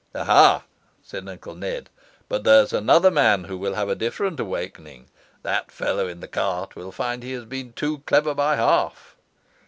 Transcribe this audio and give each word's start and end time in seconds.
'Aha!' 0.15 0.63
said 1.03 1.29
Uncle 1.29 1.53
Ned, 1.53 1.87
'but 2.27 2.43
there's 2.43 2.73
another 2.73 3.11
man 3.11 3.43
who 3.43 3.55
will 3.55 3.75
have 3.75 3.87
a 3.87 3.93
different 3.93 4.39
awakening. 4.39 5.09
That 5.43 5.71
fellow 5.71 6.07
in 6.07 6.21
the 6.21 6.27
cart 6.27 6.75
will 6.75 6.91
find 6.91 7.21
he 7.21 7.33
has 7.33 7.45
been 7.45 7.73
too 7.73 7.99
clever 8.07 8.33
by 8.33 8.55
half. 8.55 9.15